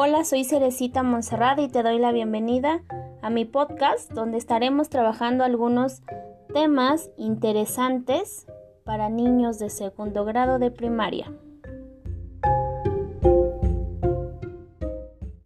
Hola, 0.00 0.22
soy 0.22 0.44
Cerecita 0.44 1.02
Monserrat 1.02 1.58
y 1.58 1.66
te 1.66 1.82
doy 1.82 1.98
la 1.98 2.12
bienvenida 2.12 2.84
a 3.20 3.30
mi 3.30 3.44
podcast 3.44 4.12
donde 4.12 4.38
estaremos 4.38 4.90
trabajando 4.90 5.42
algunos 5.42 6.02
temas 6.54 7.10
interesantes 7.16 8.46
para 8.84 9.08
niños 9.08 9.58
de 9.58 9.70
segundo 9.70 10.24
grado 10.24 10.60
de 10.60 10.70
primaria. 10.70 11.32